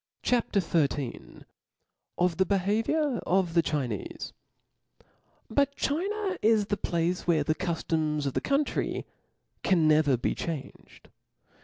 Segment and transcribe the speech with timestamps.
[0.23, 0.53] CHAP.
[0.53, 1.43] xiir.
[2.17, 4.29] Of the Behaviour of the Chinefe.
[4.29, 4.33] T>
[5.55, 9.05] U T China is the place where the cuftoms of •*^ the country
[9.61, 11.09] can never be changed.